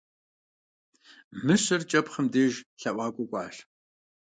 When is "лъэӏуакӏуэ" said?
2.79-3.25